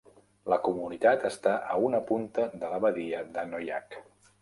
[0.53, 4.05] La comunitat està a una punta de la badia de Noyac.